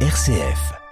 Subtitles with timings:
[0.00, 0.85] RCF.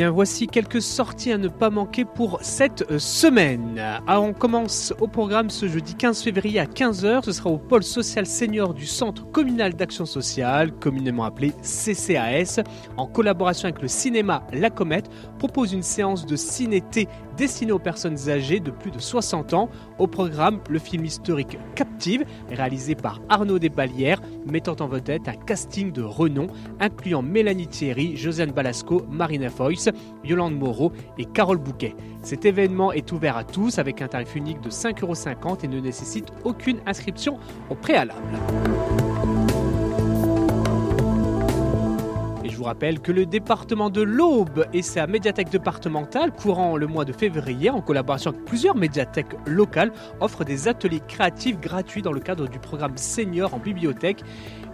[0.00, 3.80] Voici quelques sorties à ne pas manquer pour cette semaine.
[4.06, 7.24] Ah, on commence au programme ce jeudi 15 février à 15h.
[7.24, 12.62] Ce sera au pôle social senior du Centre communal d'action sociale, communément appelé CCAS,
[12.96, 18.28] en collaboration avec le cinéma La Comète, propose une séance de ciné-T destinée aux personnes
[18.28, 19.68] âgées de plus de 60 ans.
[19.98, 25.92] Au programme, le film historique Captive, réalisé par Arnaud Desbalières, mettant en vedette un casting
[25.92, 26.46] de renom,
[26.80, 29.90] incluant Mélanie Thierry, Josiane Balasco, Marina Foyce,
[30.24, 31.94] Yolande Moreau et Carole Bouquet.
[32.22, 36.32] Cet événement est ouvert à tous avec un tarif unique de 5,50€ et ne nécessite
[36.44, 37.38] aucune inscription
[37.70, 38.22] au préalable.
[42.62, 47.12] Vous rappelle que le département de l'Aube et sa médiathèque départementale, courant le mois de
[47.12, 52.46] février, en collaboration avec plusieurs médiathèques locales, offrent des ateliers créatifs gratuits dans le cadre
[52.46, 54.22] du programme Senior en bibliothèque.